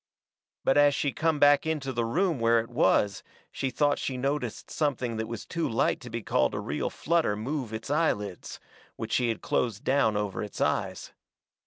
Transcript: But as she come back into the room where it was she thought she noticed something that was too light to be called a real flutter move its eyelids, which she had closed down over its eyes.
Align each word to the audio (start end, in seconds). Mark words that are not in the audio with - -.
But 0.63 0.77
as 0.79 0.95
she 0.95 1.11
come 1.11 1.37
back 1.37 1.67
into 1.67 1.93
the 1.93 2.03
room 2.05 2.39
where 2.39 2.59
it 2.59 2.69
was 2.71 3.21
she 3.51 3.69
thought 3.69 3.99
she 3.99 4.17
noticed 4.17 4.71
something 4.71 5.17
that 5.17 5.27
was 5.27 5.45
too 5.45 5.69
light 5.69 5.99
to 6.01 6.09
be 6.09 6.23
called 6.23 6.55
a 6.55 6.59
real 6.59 6.89
flutter 6.89 7.35
move 7.35 7.71
its 7.71 7.91
eyelids, 7.91 8.59
which 8.95 9.11
she 9.13 9.27
had 9.29 9.43
closed 9.43 9.83
down 9.83 10.17
over 10.17 10.41
its 10.43 10.59
eyes. 10.59 11.11